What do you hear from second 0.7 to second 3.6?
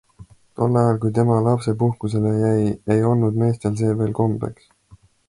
ajal, kui tema lapsepuhkusele jäi, ei olnud